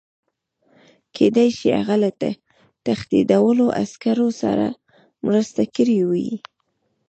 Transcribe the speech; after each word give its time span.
کېدای 1.15 1.49
شي 1.57 1.67
هغه 1.79 1.95
له 2.03 2.09
تښتېدلو 2.85 3.67
عسکرو 3.81 4.29
سره 4.41 4.65
مرسته 5.25 5.61
کړې 5.75 5.99
وي 6.09 6.31